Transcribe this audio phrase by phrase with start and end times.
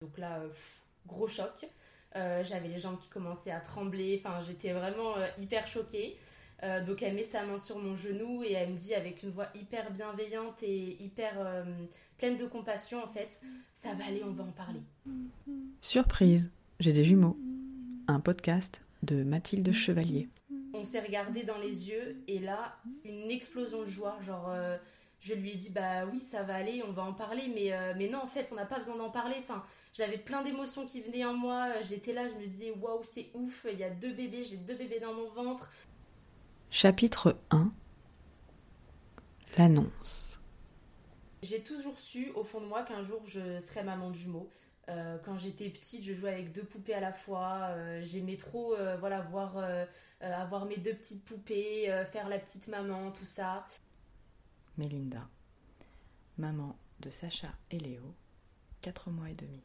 [0.00, 0.40] Donc là,
[1.06, 1.68] gros choc.
[2.14, 4.20] J'avais les jambes qui commençaient à trembler.
[4.22, 6.16] Enfin, j'étais vraiment hyper choquée.
[6.86, 9.48] donc elle met sa main sur mon genou et elle me dit avec une voix
[9.54, 11.64] hyper bienveillante et hyper
[12.20, 13.40] pleine de compassion en fait,
[13.72, 14.82] ça va aller, on va en parler.
[15.80, 17.38] Surprise, j'ai des jumeaux.
[18.08, 20.28] Un podcast de Mathilde Chevalier.
[20.74, 24.18] On s'est regardé dans les yeux et là, une explosion de joie.
[24.26, 24.76] Genre, euh,
[25.20, 27.94] je lui ai dit, bah oui, ça va aller, on va en parler, mais, euh,
[27.96, 29.36] mais non, en fait, on n'a pas besoin d'en parler.
[29.38, 31.80] Enfin, j'avais plein d'émotions qui venaient en moi.
[31.82, 34.76] J'étais là, je me disais, waouh, c'est ouf, il y a deux bébés, j'ai deux
[34.76, 35.70] bébés dans mon ventre.
[36.70, 37.72] Chapitre 1
[39.58, 40.40] L'annonce.
[41.42, 44.48] J'ai toujours su au fond de moi qu'un jour je serais maman de jumeaux.
[44.88, 47.68] Euh, quand j'étais petite, je jouais avec deux poupées à la fois.
[47.70, 49.56] Euh, j'aimais trop euh, voilà, voir,
[50.20, 53.66] avoir mes deux petites poupées, faire la petite maman, tout ça.
[54.78, 55.28] Mélinda,
[56.38, 58.14] maman de Sacha et Léo,
[58.82, 59.60] 4 mois et demi.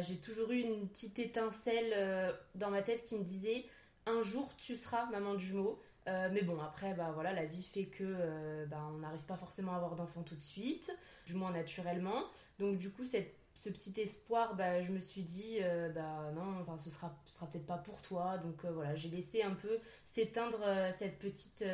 [0.00, 3.64] J'ai toujours eu une petite étincelle dans ma tête qui me disait
[4.06, 5.80] un jour tu seras maman de jumeaux.
[6.06, 9.76] mais bon, après, bah, voilà, la vie fait que bah, on n'arrive pas forcément à
[9.76, 10.94] avoir d'enfants tout de suite,
[11.26, 12.24] du moins naturellement.
[12.58, 16.60] Donc du coup, cette ce petit espoir, bah, je me suis dit, euh, bah non,
[16.60, 18.38] enfin, ce sera, sera peut-être pas pour toi.
[18.38, 21.64] Donc euh, voilà, j'ai laissé un peu s'éteindre euh, cette, petite,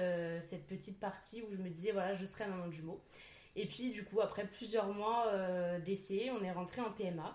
[0.43, 3.01] cette petite partie où je me disais, voilà, je serai maman de jumeau.
[3.55, 5.33] Et puis du coup, après plusieurs mois
[5.79, 7.35] d'essai, on est rentré en PMA.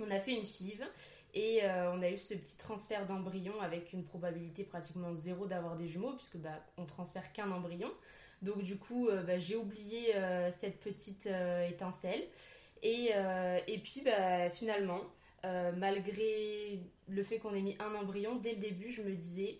[0.00, 0.84] On a fait une FIV
[1.34, 5.86] et on a eu ce petit transfert d'embryon avec une probabilité pratiquement zéro d'avoir des
[5.86, 7.90] jumeaux puisque bah, on transfère qu'un embryon.
[8.42, 10.14] Donc du coup, bah, j'ai oublié
[10.52, 11.28] cette petite
[11.68, 12.22] étincelle.
[12.84, 15.00] Euh, et, puis bah, finalement,
[15.44, 19.58] euh, malgré le fait qu'on ait mis un embryon, dès le début, je me disais,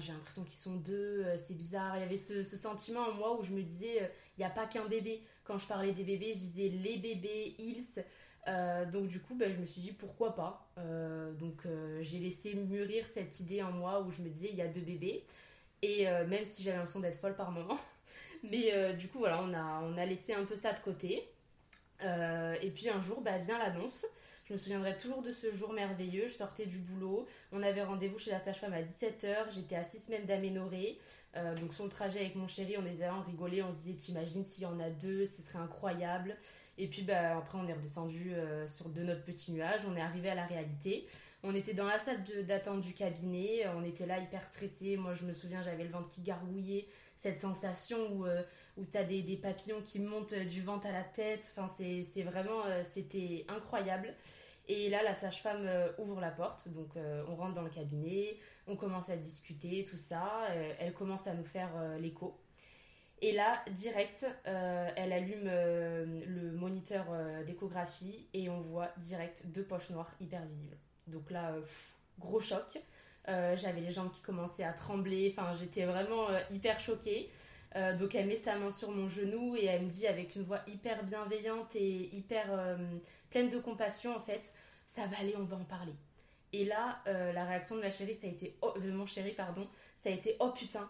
[0.00, 1.96] j'ai l'impression qu'ils sont deux, euh, c'est bizarre.
[1.96, 4.66] Il y avait ce, sentiment en moi où je me disais, il n'y a pas
[4.66, 5.22] qu'un bébé.
[5.44, 7.82] Quand je parlais des bébés, je disais les bébés, ils.
[8.92, 10.70] Donc du coup, bah, je me suis dit pourquoi pas.
[11.38, 11.66] donc
[12.00, 14.80] j'ai laissé mûrir cette idée en moi où je me disais il y a deux
[14.80, 15.24] bébés.
[15.82, 17.76] Et même si j'avais l'impression d'être folle par moment.
[18.44, 21.28] Mais du coup, voilà, on a, on a laissé un peu ça de côté.
[22.02, 24.06] Euh, et puis un jour, bah, vient l'annonce.
[24.44, 26.28] Je me souviendrai toujours de ce jour merveilleux.
[26.28, 27.26] Je sortais du boulot.
[27.52, 29.50] On avait rendez-vous chez la sage-femme à 17h.
[29.50, 30.98] J'étais à 6 semaines d'aménorrhée.
[31.36, 33.62] Euh, donc sur le trajet avec mon chéri, on était là, on rigolait.
[33.62, 36.36] On se disait, t'imagines s'il y en a deux, ce serait incroyable.
[36.78, 39.80] Et puis bah, après, on est redescendu euh, sur de notre petit nuage.
[39.86, 41.06] On est arrivé à la réalité.
[41.42, 43.66] On était dans la salle d'attente du cabinet.
[43.76, 44.96] On était là hyper stressés.
[44.96, 46.86] Moi, je me souviens, j'avais le ventre qui gargouillait.
[47.14, 48.26] Cette sensation où
[48.76, 51.52] où tu as des, papillons qui montent du ventre à la tête.
[51.56, 54.14] Enfin, c'est vraiment, euh, c'était incroyable.
[54.68, 58.36] Et là, la sage-femme euh, ouvre la porte, donc euh, on rentre dans le cabinet,
[58.66, 60.48] on commence à discuter, tout ça.
[60.80, 61.70] elle commence à nous faire
[62.00, 62.36] l'écho.
[63.22, 67.06] Et là, direct, elle allume le moniteur
[67.46, 70.76] d'échographie et on voit direct deux poches noires hyper visibles.
[71.06, 71.54] Donc là,
[72.18, 72.78] gros choc.
[73.26, 75.34] J'avais les jambes qui commençaient à trembler.
[75.34, 77.30] Enfin, j'étais vraiment hyper choquée.
[77.76, 80.44] Euh, donc elle met sa main sur mon genou et elle me dit avec une
[80.44, 82.76] voix hyper bienveillante et hyper euh,
[83.28, 84.54] pleine de compassion en fait,
[84.86, 85.92] ça va aller, on va en parler.
[86.52, 89.32] Et là, euh, la réaction de ma chérie, ça a été oh, de mon chéri
[89.32, 90.88] pardon, ça a été oh putain.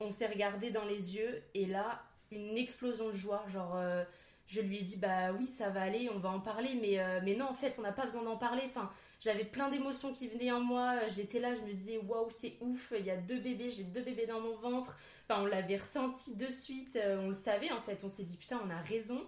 [0.00, 3.78] On s'est regardé dans les yeux et là, une explosion de joie, genre
[4.46, 7.34] je lui ai dit bah oui ça va aller, on va en parler, mais mais
[7.34, 8.62] non en fait on n'a pas besoin d'en parler.
[8.66, 8.90] Enfin
[9.24, 10.98] j'avais plein d'émotions qui venaient en moi.
[11.08, 14.02] J'étais là, je me disais waouh c'est ouf, il y a deux bébés, j'ai deux
[14.02, 14.98] bébés dans mon ventre.
[15.26, 18.04] Enfin, on l'avait ressenti de suite, euh, on le savait en fait.
[18.04, 19.22] On s'est dit putain, on a raison.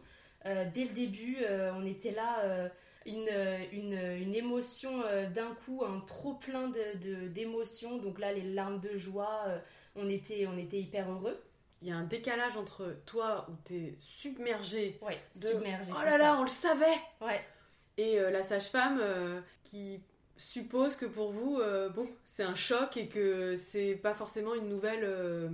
[0.45, 2.71] Euh, dès le début, euh, on était là,
[3.07, 3.31] une,
[3.73, 5.01] une, émotion
[5.35, 6.71] d'un coup, un trop plein
[7.31, 7.97] d'émotions.
[7.99, 9.45] Donc là, les larmes de joie,
[9.97, 11.43] on, était, on était hyper heureux.
[11.83, 14.99] Il y a un décalage entre toi où t'es submergé.
[15.03, 15.93] Ouais, submergé.
[15.95, 17.41] Oh là là, on le savait Ouais.
[17.99, 19.01] Et la sage-femme
[19.63, 20.01] qui
[20.37, 21.61] suppose que pour vous,
[21.95, 25.49] bon, c'est un choc et que c'est pas forcément une nouvelle euh,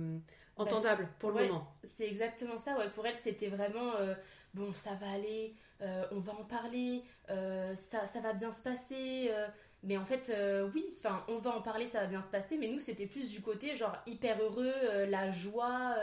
[0.57, 1.73] entendable pour le moment.
[1.85, 2.89] C'est exactement ça, ouais.
[2.89, 4.13] Pour elle, c'était vraiment euh,
[4.53, 9.31] bon, ça va aller, euh, on va en parler, ça, ça, va bien se passer.
[9.83, 10.33] Mais en fait,
[10.73, 12.57] oui, enfin, on va en parler, ça va bien se passer.
[12.57, 14.73] Mais nous, c'était plus du côté genre hyper heureux,
[15.09, 15.95] la joie.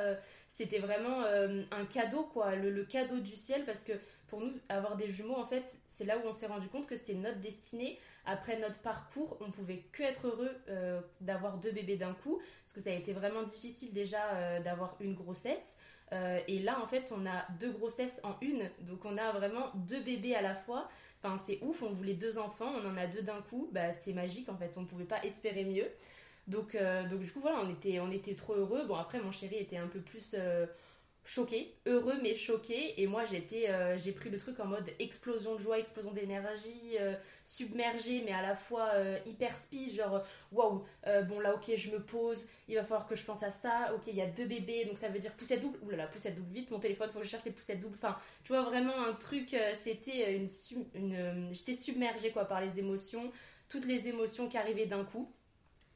[0.48, 3.92] c'était vraiment un cadeau, quoi, le, le, cadeau du ciel, parce que
[4.28, 6.96] pour nous, avoir des jumeaux, en fait, c'est là où on s'est rendu compte que
[6.96, 11.96] c'était notre destinée après notre parcours, on pouvait que être heureux euh, d'avoir deux bébés
[11.96, 15.76] d'un coup, parce que ça a été vraiment difficile déjà euh, d'avoir une grossesse.
[16.12, 19.70] Euh, et là, en fait, on a deux grossesses en une, donc on a vraiment
[19.74, 20.88] deux bébés à la fois.
[21.22, 24.12] Enfin, c'est ouf, on voulait deux enfants, on en a deux d'un coup, bah, c'est
[24.12, 25.86] magique en fait, on ne pouvait pas espérer mieux.
[26.48, 26.76] Donc,
[27.10, 28.86] donc du coup, voilà, on était, on était trop heureux.
[28.86, 30.34] Bon, après, mon chéri était un peu plus
[31.24, 33.00] choqué, heureux mais choqué.
[33.00, 36.96] Et moi, j'étais, euh, j'ai pris le truc en mode explosion de joie, explosion d'énergie,
[36.98, 37.14] euh,
[37.44, 40.22] submergé, mais à la fois euh, hyper speed, genre
[40.52, 40.84] waouh,
[41.28, 43.92] bon là, ok, je me pose, il va falloir que je pense à ça.
[43.94, 45.78] Ok, il y a deux bébés, donc ça veut dire poussette double.
[45.82, 47.98] Ouh là là, poussette double, vite, mon téléphone, faut que je cherche les poussettes doubles.
[48.02, 50.48] Enfin, tu vois, vraiment un truc, c'était une.
[50.94, 53.30] une j'étais submergée quoi par les émotions,
[53.68, 55.30] toutes les émotions qui arrivaient d'un coup.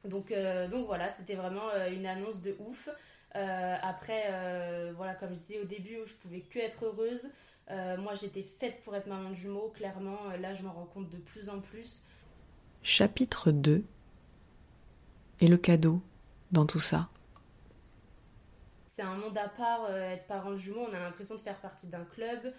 [0.04, 0.34] Donc,
[0.70, 2.90] donc voilà, c'était vraiment une annonce de ouf.
[3.36, 7.28] Euh, après, euh, voilà, comme je disais au début, je pouvais que être heureuse.
[7.70, 10.18] Euh, moi, j'étais faite pour être maman de jumeaux, clairement.
[10.40, 12.04] Là, je m'en rends compte de plus en plus.
[12.82, 13.82] Chapitre 2
[15.40, 16.00] Et le cadeau
[16.52, 17.08] dans tout ça
[18.86, 21.88] c'est un monde à part, être parent de jumeaux, on a l'impression de faire partie
[21.88, 22.54] d'un club.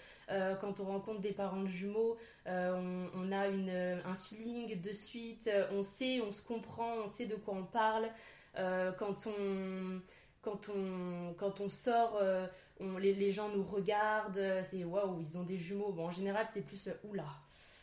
[0.60, 5.82] quand on rencontre des parents de jumeaux, on, a une, un feeling de suite, on
[5.82, 8.10] sait, on se comprend, on sait de quoi on parle.
[8.54, 10.02] quand on
[10.46, 12.46] quand on, quand on sort, euh,
[12.80, 15.92] on, les, gens nous regardent, euh, c'est waouh, ils ont des jumeaux.
[15.92, 17.26] Bon, en général, c'est plus euh, oula,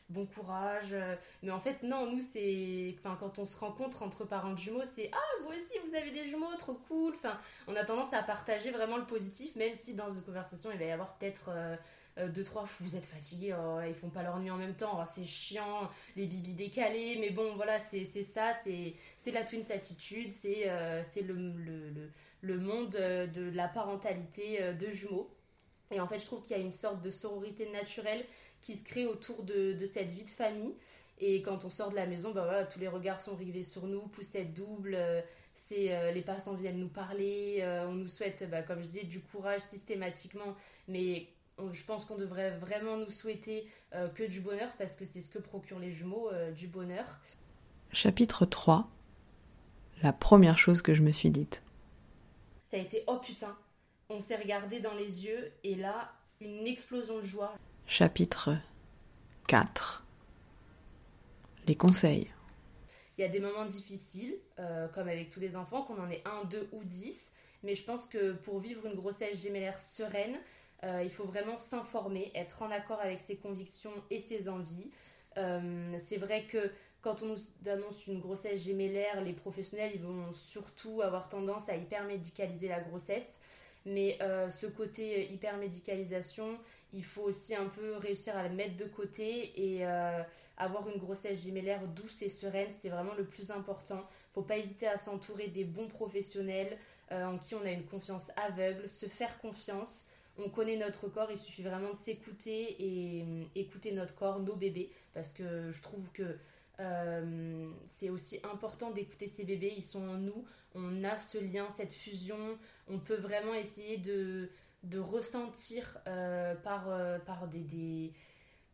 [0.09, 0.95] bon courage.
[1.43, 2.95] Mais en fait, non, nous, c'est.
[2.99, 6.13] Enfin, quand on se rencontre entre parents de jumeaux, c'est ah, vous aussi, vous avez
[6.13, 7.15] des jumeaux, trop cool.
[7.15, 7.37] Enfin,
[7.67, 10.85] on a tendance à partager vraiment le positif, même si dans une conversation, il va
[10.85, 11.51] y avoir peut-être.
[12.29, 15.05] deux trois vous êtes fatigués oh, ils font pas leur nuit en même temps oh,
[15.11, 18.95] c'est chiant les bibis décalés mais bon voilà c'est ça c'est
[19.31, 20.71] la twins attitude c'est
[21.05, 22.11] c'est le, le
[22.43, 25.31] le monde euh, de la parentalité euh, de jumeaux.
[25.91, 28.25] Et en fait, je trouve qu'il y a une sorte de sororité naturelle
[28.61, 30.75] qui se crée autour de, cette vie de famille.
[31.19, 33.87] Et quand on sort de la maison, bah voilà, tous les regards sont rivés sur
[33.87, 35.21] nous, poussette double, euh,
[35.55, 39.61] c'est les passants viennent nous parler, on nous souhaite, bah, comme je disais, du courage
[39.61, 40.57] systématiquement,
[40.89, 41.29] mais
[41.73, 43.69] je pense qu'on devrait vraiment nous souhaiter
[44.15, 47.05] que du bonheur parce que c'est ce que procurent les jumeaux, du bonheur.
[47.93, 48.89] Chapitre 3
[50.03, 51.63] La première chose que je me suis dite
[52.73, 53.55] ça a été oh putain,
[54.09, 56.11] on s'est regardé dans les yeux et là,
[56.41, 57.53] une explosion de joie.
[57.87, 58.57] Chapitre
[59.47, 60.07] 4
[61.67, 62.31] Les conseils.
[63.19, 66.23] Il y a des moments difficiles, euh, comme avec tous les enfants, qu'on en ait
[66.25, 67.31] un, deux ou dix,
[67.63, 70.39] mais je pense que pour vivre une grossesse gémellaire sereine,
[70.85, 74.91] euh, il faut vraiment s'informer, être en accord avec ses convictions et ses envies.
[75.37, 76.71] Euh, c'est vrai que
[77.03, 81.77] quand on nous annonce une grossesse gémellaire, les professionnels ils vont surtout avoir tendance à
[81.77, 83.41] hypermédicaliser la grossesse.
[83.85, 86.59] Mais euh, ce côté hypermédicalisation,
[86.93, 90.23] il faut aussi un peu réussir à le mettre de côté et euh,
[90.57, 94.07] avoir une grossesse gémellaire douce et sereine, c'est vraiment le plus important.
[94.35, 96.79] Faut pas hésiter à s'entourer des bons professionnels
[97.11, 100.05] euh, en qui on a une confiance aveugle, se faire confiance.
[100.39, 103.25] On connaît notre corps, il suffit vraiment de s'écouter et
[103.55, 106.39] écouter notre corps, nos bébés, parce que je trouve que
[106.83, 110.45] euh, c'est aussi important d'écouter ces bébés, ils sont en nous,
[110.75, 112.59] on a ce lien, cette fusion,
[112.89, 114.51] on peut vraiment essayer de,
[114.83, 117.61] de ressentir euh, par, euh, par des,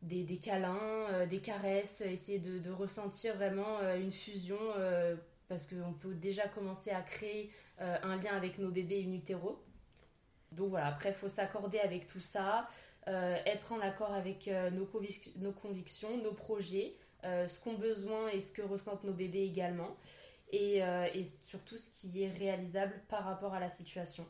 [0.03, 4.59] des, des, câlins, des caresses, essayer de, ressentir vraiment une fusion
[5.49, 9.63] parce qu'on peut déjà commencer à créer un lien avec nos bébés in utero.
[10.53, 12.69] Donc voilà, après, il faut s'accorder avec tout ça,
[13.07, 14.89] être en accord avec nos,
[15.37, 16.97] nos convictions, nos projets.
[17.25, 19.97] Euh, ce qu'ont besoin et ce que ressentent nos bébés également,
[20.53, 24.25] et, euh, et, surtout ce qui est réalisable par rapport à la situation.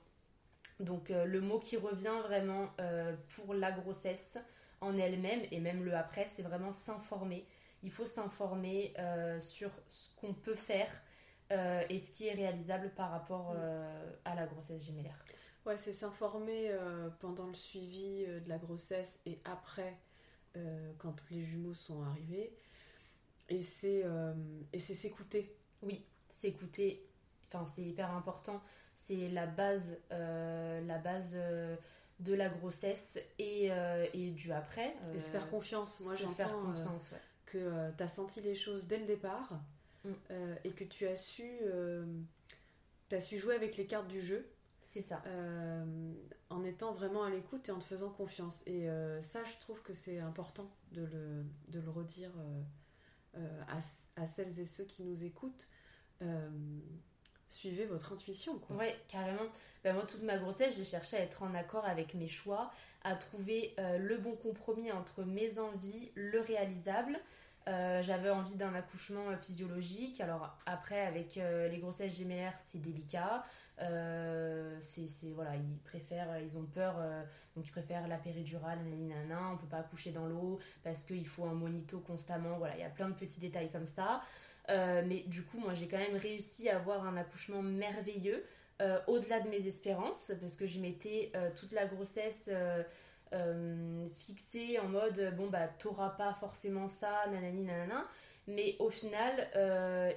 [0.80, 2.70] Donc euh, le mot qui revient vraiment
[3.34, 4.38] pour la grossesse
[4.80, 7.46] en elle-même et même le après, c'est vraiment s'informer.
[7.82, 8.94] Il faut s'informer
[9.40, 10.90] sur ce qu'on peut faire
[11.50, 13.54] et ce qui est réalisable par rapport
[14.24, 15.24] à la grossesse gémellaire.
[15.66, 16.72] Ouais, c'est s'informer
[17.20, 19.96] pendant le suivi de la grossesse et après,
[20.98, 22.52] quand les jumeaux sont arrivés.
[23.48, 24.34] Et c'est euh,
[24.72, 25.56] et c'est s'écouter.
[25.82, 27.06] Oui, s'écouter.
[27.48, 28.62] Enfin, c'est hyper important.
[28.94, 31.76] C'est la base, euh, la base euh,
[32.20, 33.70] de la grossesse et,
[34.12, 34.94] et du après.
[35.14, 36.00] et se faire confiance.
[36.00, 37.12] Moi, j'entends faire confiance,
[37.46, 39.60] que tu as senti les choses dès le départ
[40.04, 40.12] mm.
[40.64, 41.60] et que tu as su,
[43.12, 44.50] as su jouer avec les cartes du jeu.
[44.82, 45.22] C'est ça.
[46.50, 48.62] en étant vraiment à l'écoute et en te faisant confiance.
[48.66, 48.88] Et
[49.20, 52.62] ça, je trouve que c'est important de le, de le redire euh,
[54.16, 55.68] à, celles et ceux qui nous écoutent,
[56.22, 56.48] euh,
[57.48, 58.60] suivez votre intuition.
[58.70, 59.46] Ouais, carrément.
[59.84, 62.70] Ben, moi, toute ma grossesse, j'ai cherché à être en accord avec mes choix,
[63.02, 67.18] à trouver euh, le bon compromis entre mes envies, le réalisable.
[68.00, 70.20] J'avais envie d'un accouchement physiologique.
[70.22, 73.44] Alors après, avec les grossesses gémellaires, c'est délicat.
[74.80, 76.96] c'est voilà, ils préfèrent, ils ont peur,
[77.54, 81.44] donc ils préfèrent la péridurale, nanana, on peut pas accoucher dans l'eau parce qu'il faut
[81.44, 82.56] un monito constamment.
[82.56, 84.22] Voilà, il y a plein de petits détails comme ça.
[84.68, 88.44] mais du coup, moi, j'ai quand même réussi à avoir un accouchement merveilleux.
[89.08, 92.48] au-delà de mes espérances, parce que je m'étais toute la grossesse
[94.18, 98.06] fixée en mode bon bah t'auras pas forcément ça, nanani nanana.
[98.46, 99.48] Mais au final,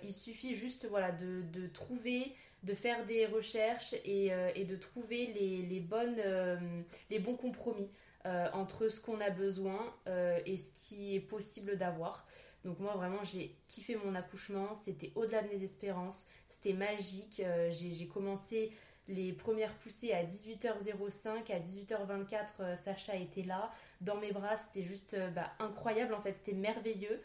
[0.04, 5.28] il suffit juste voilà de, de, trouver, de faire des recherches et, et de trouver
[5.28, 6.22] les, les bonnes,
[7.10, 7.90] les bons compromis.
[8.28, 12.28] Euh, entre ce qu'on a besoin euh, et ce qui est possible d'avoir.
[12.64, 17.42] Donc moi vraiment j'ai kiffé mon accouchement, c'était au-delà de mes espérances, c'était magique.
[17.44, 18.72] Euh, j'ai commencé
[19.08, 25.18] les premières poussées à 18h05, à 18h24 Sacha était là, dans mes bras, c'était juste
[25.36, 27.22] bah, incroyable en fait, c'était merveilleux.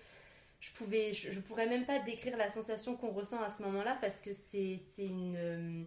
[0.60, 4.20] Je pouvais, je, pourrais même pas décrire la sensation qu'on ressent à ce moment-là parce
[4.20, 5.86] que c'est une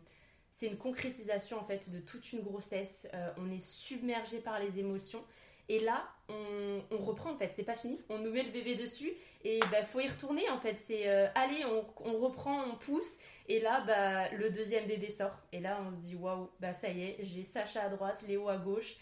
[0.60, 3.08] c'est une concrétisation en fait de toute une grossesse.
[3.14, 5.24] Euh, on est submergé par les émotions.
[5.70, 8.02] Et là, on, reprend en fait, c'est pas fini.
[8.10, 10.78] On nous met le bébé dessus et bah faut y retourner en fait.
[10.78, 13.18] C'est euh, allez, on, reprend, on pousse.
[13.48, 15.38] Et là, bah le deuxième bébé sort.
[15.52, 18.50] Et là, on se dit waouh, bah ça y est, j'ai Sacha à droite, Léo
[18.50, 18.96] à gauche.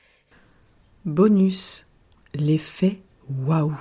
[1.06, 1.88] Bonus,
[2.34, 3.78] l'effet waouh.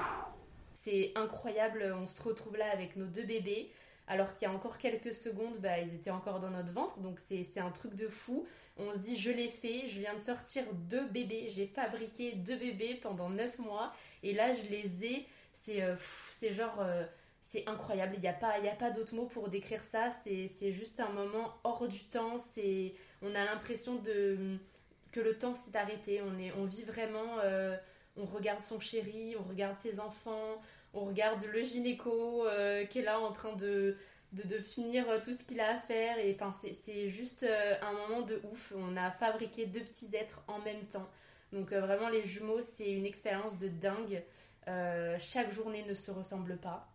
[0.72, 1.94] C'est incroyable.
[1.96, 3.70] On se retrouve là avec nos deux bébés
[4.08, 6.98] alors qu'il y a encore quelques secondes, bah, ils étaient encore dans notre ventre.
[7.00, 8.46] Donc c'est un truc de fou.
[8.76, 11.48] On se dit, je l'ai fait, je viens de sortir deux bébés.
[11.48, 13.92] J'ai fabriqué deux bébés pendant neuf mois.
[14.22, 15.26] Et là, je les ai.
[15.66, 16.80] C'est euh, genre...
[16.80, 17.04] Euh,
[17.48, 20.72] c'est incroyable, il n'y a pas, y a pas d'autre mot pour décrire ça, c'est
[20.72, 22.38] juste un moment hors du temps,
[23.22, 24.58] on a l'impression de
[25.12, 27.76] que le temps s'est arrêté, on, est, on vit vraiment, euh,
[28.16, 30.60] on regarde son chéri, on regarde ses enfants,
[30.92, 32.44] on regarde le gynéco
[32.90, 33.96] qui est là en train de,
[34.32, 36.18] de, finir tout ce qu'il a à faire.
[36.18, 37.46] Et enfin, c'est juste
[37.80, 38.72] un moment de ouf.
[38.76, 41.08] On a fabriqué deux petits êtres en même temps.
[41.52, 44.24] Donc vraiment, les jumeaux, c'est une expérience de dingue.
[45.18, 46.88] Chaque journée ne se ressemble pas.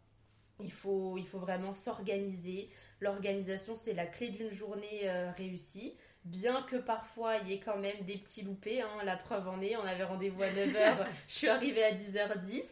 [0.60, 2.70] Il faut, il faut vraiment s'organiser.
[3.00, 8.02] L'organisation, c'est la clé d'une journée réussie bien que parfois il y ait quand même
[8.02, 8.82] des petits loupés.
[8.82, 9.04] Hein.
[9.04, 12.64] La preuve en est, on avait rendez-vous à 9h, je suis arrivée à 10h10.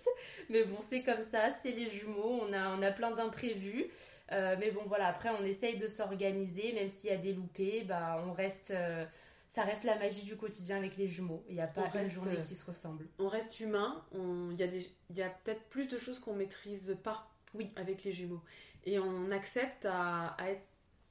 [0.49, 3.87] Mais bon, c'est comme ça, c'est les jumeaux, on a, on a plein d'imprévus.
[4.31, 7.83] Euh, mais bon, voilà, après on essaye de s'organiser, même s'il y a des loupés,
[7.83, 8.71] bah, on reste.
[8.71, 9.05] Euh,
[9.49, 11.43] ça reste la magie du quotidien avec les jumeaux.
[11.49, 13.07] Il n'y a pas une journée qui se ressemble.
[13.17, 14.03] On reste humain.
[14.13, 14.67] Il y a,
[15.15, 17.71] y a peut-être plus de choses qu'on maîtrise pas oui.
[17.75, 18.41] avec les jumeaux.
[18.85, 20.61] Et on accepte à, à être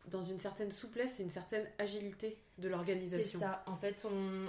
[0.09, 3.39] dans une certaine souplesse et une certaine agilité de l'organisation.
[3.39, 4.07] C'est ça, en fait,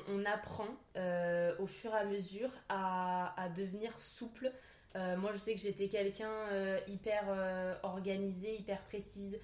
[0.08, 4.52] on, apprend euh, au fur et à mesure à, devenir souple.
[4.96, 7.24] Euh, moi, je sais que j'étais quelqu'un euh, hyper
[7.84, 9.40] organisé, hyper précise.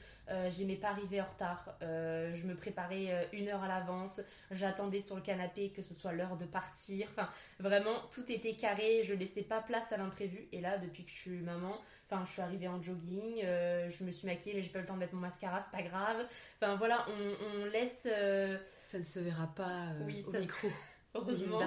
[0.49, 1.77] J'aimais pas arriver en retard.
[1.81, 4.21] je me préparais une heure à l'avance.
[4.51, 7.07] J'attendais sur le canapé que ce soit l'heure de partir.
[7.11, 9.03] Enfin, vraiment, tout était carré.
[9.03, 10.47] Je laissais pas place à l'imprévu.
[10.51, 14.03] Et là, depuis que je suis maman, Enfin, je suis arrivée en jogging, euh, je
[14.03, 15.81] me suis maquillée, mais j'ai pas eu le temps de mettre mon mascara, c'est pas
[15.81, 16.27] grave.
[16.61, 18.07] Enfin, voilà, on, laisse.
[18.09, 20.67] Euh, ça ne se verra pas euh, oui, au micro.
[21.15, 21.61] Heureusement,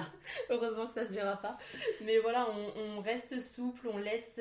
[0.49, 1.57] heureusement que ça se verra pas.
[2.01, 2.47] Mais voilà,
[2.95, 4.39] on, reste souple, on laisse.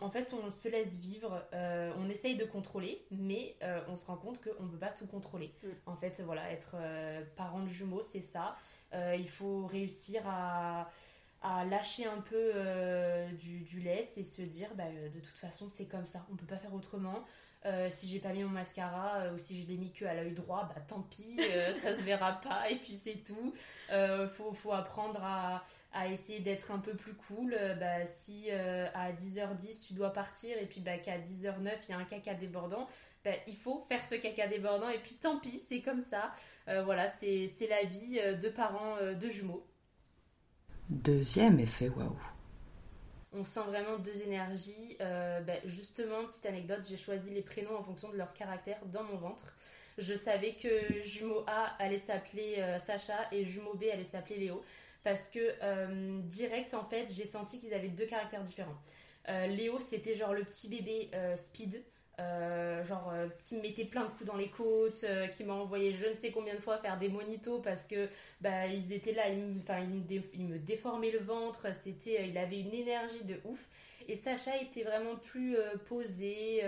[0.00, 3.56] en fait, on se laisse vivre, on essaye de contrôler, mais
[3.88, 5.52] on se rend compte qu'on ne peut pas tout contrôler.
[5.62, 5.68] Mm.
[5.86, 6.76] En fait, voilà, être
[7.36, 8.56] parent de jumeaux, c'est ça.
[8.92, 10.90] il faut réussir à,
[11.42, 15.38] à lâcher un peu euh, du, du laisse et se dire bah, euh, de toute
[15.38, 17.24] façon c'est comme ça, on peut pas faire autrement.
[17.66, 20.32] Euh, si j'ai pas mis mon mascara ou si je l'ai mis que à l'œil
[20.32, 21.40] droit, bah tant pis,
[21.82, 23.52] ça se verra pas et puis c'est tout.
[24.36, 27.56] faut, faut apprendre à, à essayer d'être un peu plus cool.
[27.80, 31.98] bah, si à 10h10 tu dois partir et puis bah, qu'à 10h09 il y a
[31.98, 32.88] un caca débordant,
[33.24, 36.32] bah, il faut faire ce caca débordant et puis tant pis, c'est comme ça.
[36.66, 39.66] voilà, c'est la vie de parents de jumeaux.
[40.88, 42.16] Deuxième effet waouh.
[43.32, 44.96] On sent vraiment deux énergies.
[45.00, 49.04] Euh, ben, justement, petite anecdote, j'ai choisi les prénoms en fonction de leur caractère dans
[49.04, 49.54] mon ventre.
[49.98, 54.62] Je savais que jumeau A allait s'appeler euh, Sacha et jumeau B allait s'appeler Léo.
[55.04, 58.78] Parce que euh, direct, en fait, j'ai senti qu'ils avaient deux caractères différents.
[59.46, 61.84] Léo, c'était genre le petit bébé speed.
[62.20, 65.52] Euh, genre euh, qui me mettait plein de coups dans les côtes, euh, qui m'a
[65.52, 68.08] envoyé je ne sais combien de fois faire des monitos parce que
[68.40, 73.36] bah, ils étaient là, ils, me déformaient le ventre, c'était, il avait une énergie de
[73.44, 73.68] ouf.
[74.08, 75.56] Et Sacha était vraiment plus
[75.86, 76.62] posé,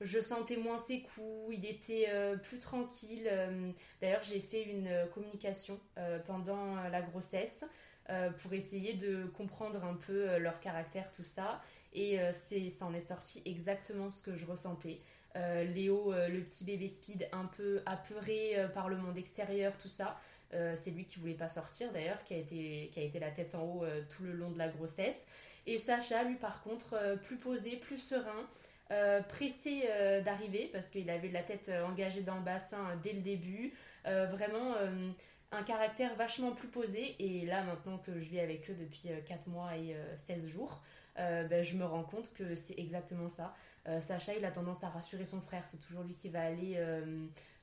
[0.00, 2.08] je sentais moins ses coups, il était
[2.42, 3.30] plus tranquille.
[4.00, 5.78] D'ailleurs, j'ai fait une communication
[6.26, 7.64] pendant la grossesse
[8.38, 11.60] pour essayer de comprendre un peu leur caractère, tout ça.
[11.92, 15.00] Et euh, c'est, ça en est sorti exactement ce que je ressentais.
[15.36, 19.88] Euh, Léo, euh, le petit bébé speed, un peu apeuré par le monde extérieur, tout
[19.88, 20.18] ça.
[20.50, 23.54] c'est lui qui voulait pas sortir d'ailleurs, qui a été, qui a été la tête
[23.54, 25.26] en haut tout le long de la grossesse.
[25.66, 28.48] Et Sacha, lui, par contre, plus posé, plus serein.
[29.28, 29.88] pressé
[30.24, 33.72] d'arriver parce qu'il avait la tête engagée dans le bassin dès le début.
[34.04, 34.74] vraiment
[35.52, 37.14] un caractère vachement plus posé.
[37.20, 40.82] Et là, maintenant que je vis avec eux depuis 4 mois et 16 jours,
[41.16, 43.54] ben, je me rends compte que c'est exactement ça.
[44.00, 45.64] Sacha, il a tendance à rassurer son frère.
[45.66, 46.78] C'est toujours lui qui va aller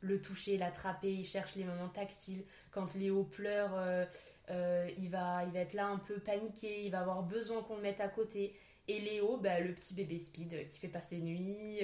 [0.01, 1.13] le toucher, l'attraper.
[1.13, 2.44] Il cherche les moments tactiles.
[2.72, 4.08] Quand Léo pleure,
[4.50, 6.86] il, va, il va être là un peu paniqué.
[6.86, 8.56] Il va avoir besoin qu'on le mette à côté.
[8.89, 11.80] Et Léo, bah, le petit bébé speed qui fait passer nuit,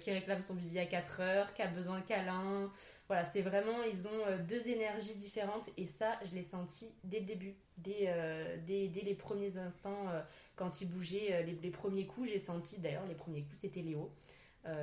[0.00, 2.72] qui réclame son bibi à 4 heures, qui a besoin de câlin,
[3.08, 7.20] voilà, c'est vraiment, ils ont euh, deux énergies différentes et ça, je l'ai senti dès
[7.20, 10.20] le début, dès, euh, dès, les premiers instants, euh,
[10.56, 14.10] quand ils bougeaient, les, premiers coups, j'ai senti, d'ailleurs, les premiers coups, c'était Léo.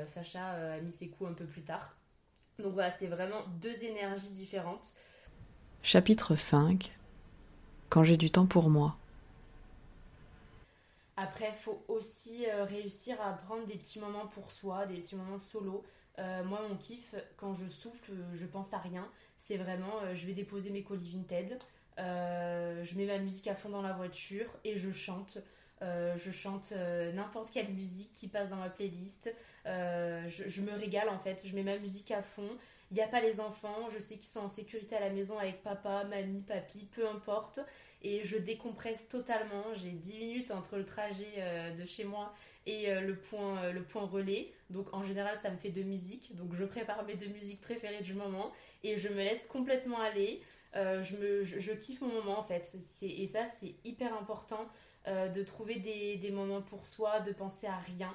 [0.08, 1.96] Sacha a mis ses coups un peu plus tard.
[2.58, 4.94] Donc voilà, c'est vraiment deux énergies différentes.
[5.84, 6.91] Chapitre 5
[7.89, 8.98] Quand j'ai du temps pour moi.
[11.17, 15.38] Après, il faut aussi réussir à prendre des petits moments pour soi, des petits moments
[15.38, 15.86] solo.
[16.19, 19.10] Euh, moi, mon kiff, quand je souffle, je pense à rien.
[19.38, 21.57] C'est vraiment, euh, je vais déposer mes colis Vinted,
[22.00, 25.38] euh, je mets ma musique à fond dans la voiture et je chante.
[25.81, 26.74] je chante
[27.13, 29.34] n'importe quelle musique qui passe dans ma playlist.
[29.65, 31.45] Je, me régale en fait.
[31.45, 32.57] Je mets ma musique à fond.
[32.91, 33.89] Il n'y a pas les enfants.
[33.93, 37.60] Je sais qu'ils sont en sécurité à la maison avec papa, mamie, papy, peu importe.
[38.01, 39.74] Et je décompresse totalement.
[39.74, 42.34] J'ai 10 minutes entre le trajet de chez moi
[42.65, 44.51] et euh, le, point, euh, le point relais.
[44.69, 46.36] Donc en général, ça me fait de musique.
[46.36, 48.51] Donc je prépare mes deux musiques préférées du moment
[48.84, 50.41] et je me laisse complètement aller.
[50.75, 52.75] Euh, je, me, je, kiffe mon moment en fait.
[53.01, 54.67] Et ça, c'est hyper important
[55.07, 58.12] de trouver des, des, moments pour soi, de penser à rien.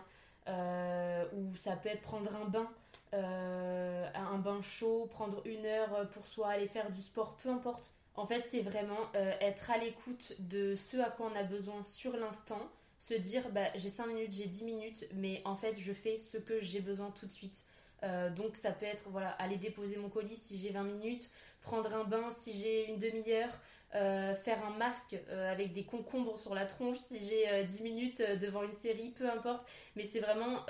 [1.33, 2.69] ou ça peut être prendre un bain.
[3.13, 7.95] un bain chaud, prendre une heure pour soi, aller faire du sport, peu importe.
[8.17, 12.17] En fait, c'est vraiment être à l'écoute de ce à quoi on a besoin sur
[12.17, 12.69] l'instant
[13.01, 16.37] se dire bah, j'ai 5 minutes, j'ai 10 minutes, mais en fait je fais ce
[16.37, 17.65] que j'ai besoin tout de suite.
[18.03, 21.31] Euh, donc ça peut être voilà, aller déposer mon colis si j'ai 20 minutes,
[21.63, 23.51] prendre un bain si j'ai une demi-heure,
[23.95, 28.23] euh, faire un masque euh, avec des concombres sur la tronche si j'ai 10 minutes
[28.41, 29.67] devant une série, peu importe.
[29.97, 30.65] Mais c'est vraiment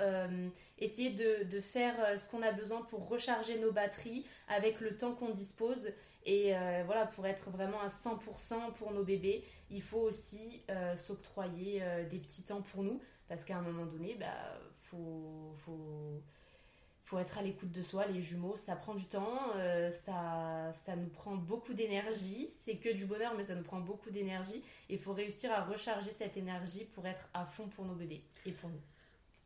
[0.79, 5.13] essayer de, de faire ce qu'on a besoin pour recharger nos batteries avec le temps
[5.13, 5.91] qu'on dispose
[6.25, 10.95] et euh, voilà, pour être vraiment à 100% pour nos bébés, il faut aussi euh,
[10.95, 14.27] s'octroyer euh, des petits temps pour nous, parce qu'à un moment donné, bah,
[14.81, 16.21] faut, faut,
[17.05, 18.05] faut être à l'écoute de soi.
[18.07, 19.53] Les jumeaux, ça prend du temps,
[20.05, 22.49] ça, ça nous prend beaucoup d'énergie.
[22.59, 24.63] C'est que du bonheur, mais ça nous prend beaucoup d'énergie.
[24.89, 28.51] Il faut réussir à recharger cette énergie pour être à fond pour nos bébés et
[28.51, 28.81] pour nous.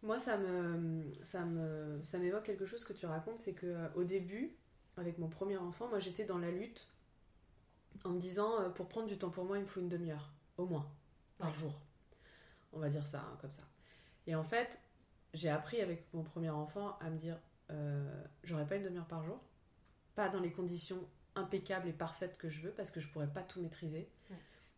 [0.01, 4.03] Moi, ça me, ça me, ça m'évoque quelque chose que tu racontes, c'est que au
[4.03, 4.55] début,
[4.97, 6.87] avec mon premier enfant, moi j'étais dans la lutte
[8.03, 10.31] en me disant euh, pour prendre du temps pour moi, il me faut une demi-heure,
[10.57, 10.89] au moins,
[11.37, 11.73] par jour.
[12.73, 13.63] On va dire ça, hein, comme ça.
[14.27, 14.79] Et en fait,
[15.33, 17.37] j'ai appris avec mon premier enfant à me dire
[17.71, 19.39] euh, j'aurais pas une demi-heure par jour,
[20.15, 23.43] pas dans les conditions impeccables et parfaites que je veux, parce que je pourrais pas
[23.43, 24.09] tout maîtriser.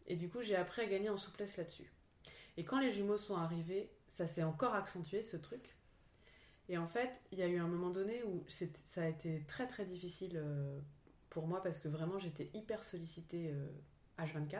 [0.08, 1.92] Et du coup, j'ai appris à gagner en souplesse là-dessus.
[2.56, 5.76] Et quand les jumeaux sont arrivés, ça s'est encore accentué ce truc.
[6.70, 9.68] Et en fait, il y a eu un moment donné où ça a été très
[9.68, 10.80] très difficile euh,
[11.30, 13.54] pour moi parce que vraiment j'étais hyper sollicitée
[14.20, 14.56] H24.
[14.56, 14.60] Euh,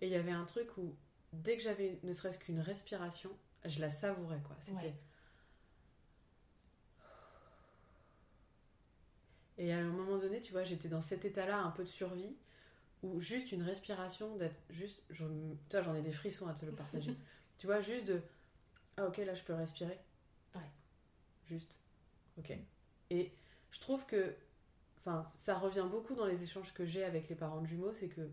[0.00, 0.96] Et il y avait un truc où
[1.32, 3.30] dès que j'avais ne serait-ce qu'une respiration,
[3.66, 4.56] je la savourais quoi.
[4.60, 4.94] C'était.
[9.58, 12.36] Et à un moment donné, tu vois, j'étais dans cet état-là un peu de survie
[13.02, 15.04] où juste une respiration, d'être juste.
[15.10, 17.14] Tu vois, j'en ai des frissons à te le partager.
[17.58, 18.22] tu vois, juste de.
[18.96, 19.98] Ah ok, là je peux respirer
[22.38, 22.52] Ok.
[23.10, 23.32] Et
[23.70, 24.34] je trouve que,
[25.00, 28.08] enfin, ça revient beaucoup dans les échanges que j'ai avec les parents de jumeaux, c'est
[28.08, 28.28] que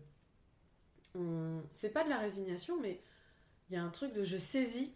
[1.14, 1.62] on...
[1.72, 3.00] c'est pas de la résignation, mais
[3.68, 4.94] il y a un truc de je saisis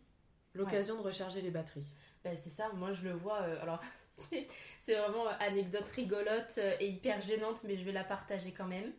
[0.54, 1.86] l'occasion de recharger les batteries.
[2.22, 3.42] Ben, c'est ça, moi je le vois.
[3.42, 3.80] Euh, alors,
[4.82, 8.92] c'est vraiment anecdote rigolote euh, et hyper gênante, mais je vais la partager quand même.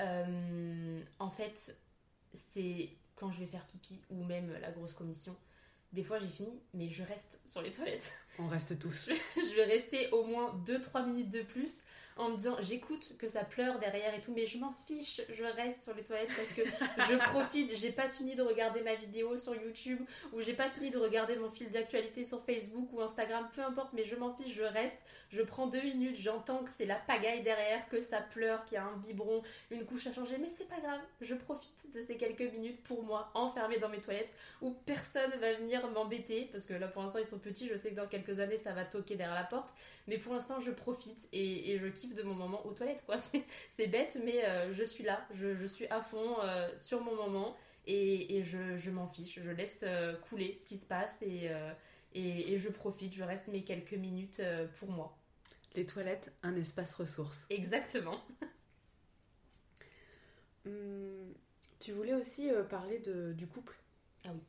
[0.00, 1.76] Euh, en fait,
[2.32, 5.36] c'est quand je vais faire pipi ou même la grosse commission,
[5.94, 8.12] des fois j'ai fini, mais je reste sur les toilettes.
[8.38, 9.08] On reste tous.
[9.36, 11.82] je vais rester au moins 2-3 minutes de plus
[12.16, 15.44] en me disant j'écoute que ça pleure derrière et tout, mais je m'en fiche, je
[15.44, 17.76] reste sur les toilettes parce que je profite.
[17.76, 20.00] J'ai pas fini de regarder ma vidéo sur YouTube
[20.32, 23.92] ou j'ai pas fini de regarder mon fil d'actualité sur Facebook ou Instagram, peu importe,
[23.92, 25.02] mais je m'en fiche, je reste.
[25.30, 28.78] Je prends deux minutes, j'entends que c'est la pagaille derrière, que ça pleure, qu'il y
[28.78, 32.16] a un biberon, une couche à changer, mais c'est pas grave, je profite de ces
[32.16, 36.74] quelques minutes pour moi, enfermée dans mes toilettes, où personne va venir m'embêter, parce que
[36.74, 39.16] là pour l'instant ils sont petits, je sais que dans quelques années ça va toquer
[39.16, 39.74] derrière la porte,
[40.06, 43.16] mais pour l'instant je profite et, et je kiffe de mon moment aux toilettes, quoi.
[43.70, 47.56] C'est bête, mais euh, je suis là, je, suis à fond euh, sur mon moment
[47.86, 51.50] et, je, m'en fiche, je laisse euh, couler ce qui se passe et,
[52.14, 54.42] et, je profite, je reste mes quelques minutes
[54.78, 55.16] pour moi.
[55.74, 57.46] Les toilettes, un espace ressource.
[57.50, 58.20] Exactement.
[60.66, 61.34] Hum,
[61.78, 63.76] tu voulais aussi parler de, du couple?
[64.24, 64.40] Ah oui.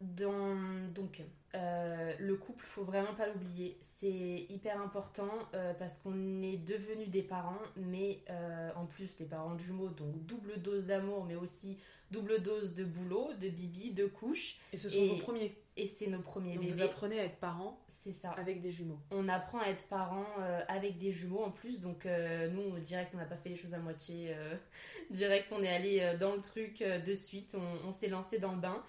[0.00, 0.56] Dans,
[0.94, 1.22] donc,
[1.56, 3.78] euh, le couple, faut vraiment pas l'oublier.
[3.80, 9.26] C'est hyper important euh, parce qu'on est devenus des parents, mais euh, en plus, les
[9.26, 11.78] parents de jumeaux, donc double dose d'amour, mais aussi
[12.10, 14.58] double dose de boulot, de bibi, de couches.
[14.72, 15.56] Et ce sont vos premiers.
[15.78, 17.80] Et c'est nos premiers donc Vous apprenez à être parents.
[17.88, 18.30] C'est ça.
[18.32, 19.00] Avec des jumeaux.
[19.10, 20.26] On apprend à être parents
[20.68, 21.80] avec des jumeaux en plus.
[21.80, 22.06] Donc,
[22.52, 24.32] nous, direct, on n'a pas fait les choses à moitié.
[25.10, 27.56] direct, on est allé dans le truc de suite.
[27.58, 28.80] On, on s'est lancé dans le bain.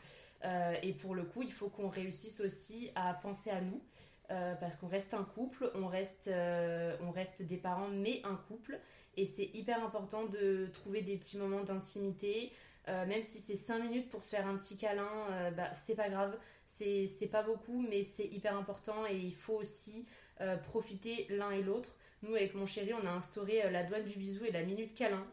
[0.46, 3.82] Euh, et pour le coup, il faut qu'on réussisse aussi à penser à nous.
[4.30, 8.36] Euh, parce qu'on reste un couple, on reste, euh, on reste des parents, mais un
[8.36, 8.78] couple.
[9.16, 12.52] Et c'est hyper important de trouver des petits moments d'intimité.
[12.88, 16.38] même si c'est 5 minutes pour se faire un petit câlin, bah, c'est pas grave.
[16.66, 19.06] C'est pas beaucoup, mais c'est hyper important.
[19.08, 20.06] Et il faut aussi
[20.64, 21.98] profiter l'un et l'autre.
[22.22, 25.26] Nous, avec mon chéri, on a instauré la douane du bisou et la minute câlin.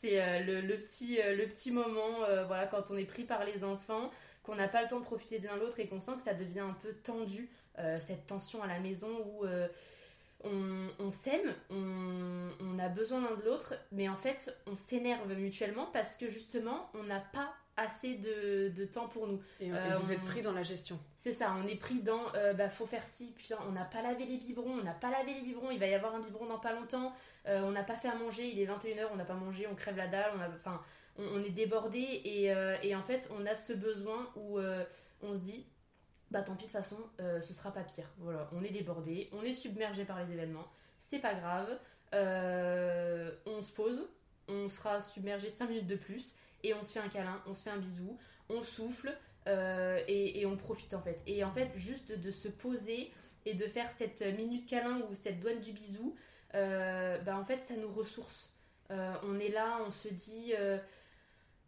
[0.00, 3.44] C'est euh, le, petit, euh, le petit moment, euh, voilà, quand on est pris par
[3.44, 4.10] les enfants,
[4.42, 6.34] qu'on n'a pas le temps de profiter de l'un l'autre et qu'on sent que ça
[6.34, 7.48] devient un peu tendu,
[7.98, 9.46] cette tension à la maison où
[10.44, 16.16] on, s'aime, on, a besoin l'un de l'autre, mais en fait, on s'énerve mutuellement parce
[16.18, 19.40] que justement, on n'a pas assez de, temps pour nous.
[19.60, 20.98] Et, euh, vous êtes pris dans la gestion.
[21.16, 24.02] C'est ça, on est pris dans euh, bah faut faire ci, putain, on n'a pas
[24.02, 26.46] lavé les biberons, on n'a pas lavé les biberons, il va y avoir un biberon
[26.46, 27.12] dans pas longtemps,
[27.46, 29.74] euh, on n'a pas fait à manger, il est 21h, on n'a pas mangé, on
[29.74, 30.80] crève la dalle, on, a, enfin,
[31.18, 32.46] on, est débordé et,
[32.82, 34.58] et, en fait on a ce besoin où
[35.22, 35.66] on se dit
[36.30, 38.08] bah tant pis de toute façon ce sera pas pire.
[38.18, 40.66] Voilà, on est débordé, on est submergé par les événements,
[40.98, 41.78] c'est pas grave,
[42.12, 44.08] on se pose,
[44.48, 47.62] on sera submergé 5 minutes de plus et on se fait un câlin, on se
[47.62, 48.18] fait un bisou,
[48.48, 49.16] on souffle
[49.48, 51.22] euh, et, on profite en fait.
[51.26, 53.10] Et en fait, juste de, se poser
[53.46, 56.14] et de faire cette minute câlin ou cette douane du bisou,
[56.54, 58.50] euh, bah en fait, ça nous ressource.
[58.90, 60.52] Euh, on est là, on se dit,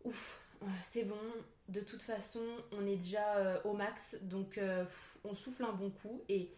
[0.05, 0.41] ouf,
[0.83, 1.21] c'est bon,
[1.69, 4.61] de toute façon, on est déjà au max, donc
[5.25, 6.51] on souffle un bon coup et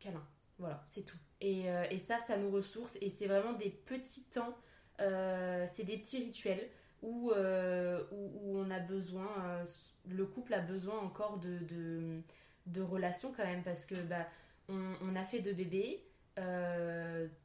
[0.00, 0.24] câlin.
[0.58, 1.18] Voilà, c'est tout.
[1.40, 1.66] Et,
[1.98, 4.56] ça, ça nous ressource et c'est vraiment des petits temps
[4.98, 6.68] c'est des petits rituels
[7.02, 9.64] où, euh, où, on a besoin, euh,
[10.08, 12.20] le couple a besoin encore de, de,
[12.66, 14.26] de, relations quand même parce que bah,
[14.68, 16.02] on, a fait deux bébés.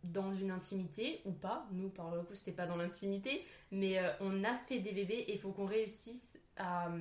[0.03, 4.43] dans une intimité ou pas, nous par le coup c'était pas dans l'intimité, mais on
[4.43, 6.91] a fait des bébés et il faut qu'on réussisse à,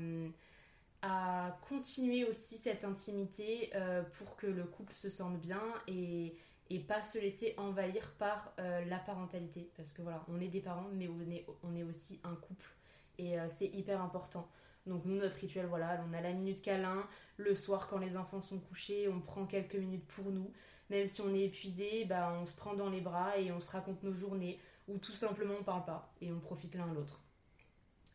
[1.02, 3.72] à continuer aussi cette intimité
[4.18, 6.34] pour que le couple se sente bien et,
[6.70, 9.70] et pas se laisser envahir par euh, la parentalité.
[9.76, 12.70] Parce que voilà, on est des parents, mais on est, on est aussi un couple.
[13.18, 14.48] Et euh, c'est hyper important.
[14.86, 17.06] Donc nous, notre rituel, voilà, on a la minute câlin.
[17.36, 20.52] Le soir, quand les enfants sont couchés, on prend quelques minutes pour nous.
[20.88, 23.70] Même si on est épuisé, bah, on se prend dans les bras et on se
[23.70, 24.58] raconte nos journées.
[24.88, 27.20] Ou tout simplement, on parle pas et on profite l'un l'autre.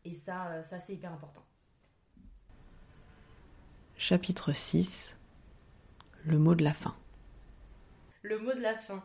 [0.04, 1.44] Et ça, euh, ça c'est hyper important.
[3.96, 5.14] Chapitre 6
[6.24, 6.94] Le mot de la fin
[8.26, 9.02] le mot de la fin.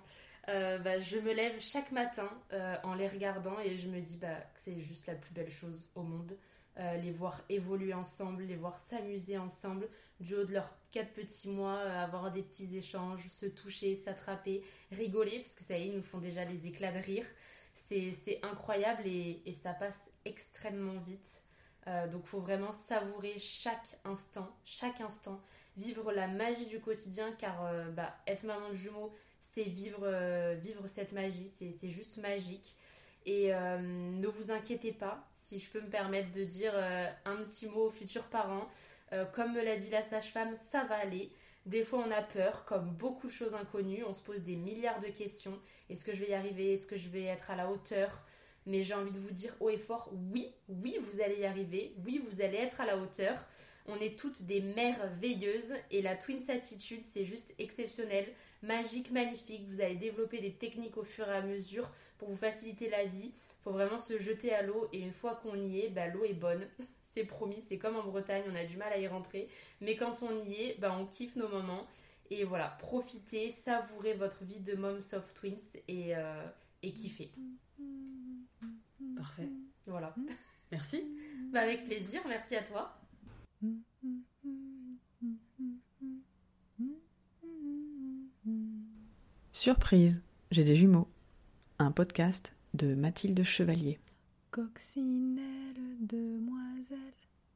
[0.49, 4.17] Euh, bah, je me lève chaque matin euh, en les regardant et je me dis
[4.17, 6.35] bah, que c'est juste la plus belle chose au monde.
[6.79, 9.87] Euh, les voir évoluer ensemble, les voir s'amuser ensemble
[10.19, 15.39] du haut de leurs quatre petits mois, avoir des petits échanges, se toucher, s'attraper, rigoler,
[15.39, 17.25] parce que ça y est, ils nous font déjà les éclats de rire.
[17.73, 21.43] C'est incroyable et, et, ça passe extrêmement vite.
[22.11, 25.41] donc faut vraiment savourer chaque instant, chaque instant
[25.77, 30.55] vivre la magie du quotidien car euh, bah, être maman de jumeaux, c'est vivre, euh,
[30.61, 32.75] vivre cette magie, c'est juste magique.
[33.25, 36.73] Et euh, ne vous inquiétez pas, si je peux me permettre de dire
[37.25, 38.67] un petit mot aux futurs parents.
[39.33, 41.31] comme me l'a dit la sage-femme, ça va aller.
[41.67, 44.03] Des fois, on a peur, comme beaucoup de choses inconnues.
[44.03, 45.59] On se pose des milliards de questions.
[45.89, 46.73] Est-ce que je vais y arriver?
[46.73, 48.25] Est-ce que je vais être à la hauteur?
[48.65, 51.93] Mais j'ai envie de vous dire haut et fort, oui, oui, vous allez y arriver.
[52.05, 53.35] Oui, vous allez être à la hauteur.
[53.87, 58.25] On est toutes des mères veilleuses et la Twins Attitude, c'est juste exceptionnel,
[58.61, 59.65] magique, magnifique.
[59.67, 63.31] Vous allez développer des techniques au fur et à mesure pour vous faciliter la vie.
[63.63, 66.33] Faut vraiment se jeter à l'eau et une fois qu'on y est, bah, l'eau est
[66.33, 66.67] bonne.
[67.13, 69.49] c'est promis, c'est comme en Bretagne, on a du mal à y rentrer.
[69.81, 71.87] Mais quand on y est, bah, on kiffe nos moments.
[72.29, 75.57] Et voilà, profitez, savourez votre vie de mom soft twins
[75.89, 76.45] et, euh,
[76.81, 77.33] et kiffez.
[79.17, 79.49] Parfait.
[79.85, 80.15] Voilà.
[80.71, 81.03] Merci.
[81.51, 83.00] Bah avec plaisir, merci à toi.
[89.63, 91.07] Surprise, j'ai des jumeaux.
[91.77, 93.99] Un podcast de Mathilde Chevalier.
[94.49, 96.97] Coccinelle demoiselle,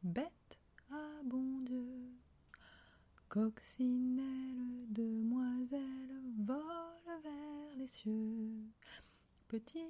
[0.03, 0.59] bête
[0.91, 1.87] à bon Dieu.
[3.27, 5.81] Coccinelle demoiselle,
[6.45, 8.51] vole vers les cieux.
[9.47, 9.89] Petit